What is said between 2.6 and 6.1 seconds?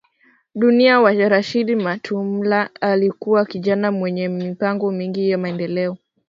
Alikuwa kijana mwenye mipango mingi ya maendeleo